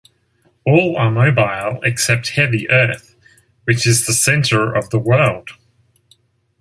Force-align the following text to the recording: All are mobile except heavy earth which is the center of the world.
All 0.65 0.97
are 0.97 1.11
mobile 1.11 1.79
except 1.83 2.29
heavy 2.29 2.67
earth 2.71 3.15
which 3.65 3.85
is 3.85 4.07
the 4.07 4.13
center 4.13 4.73
of 4.75 4.89
the 4.89 4.97
world. 4.97 5.51